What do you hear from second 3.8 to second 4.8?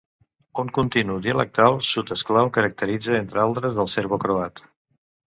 al serbocroat.